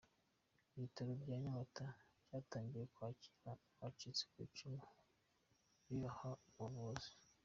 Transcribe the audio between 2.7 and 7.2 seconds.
kwakira abacitse ku icumu bibaha ubuvuzi.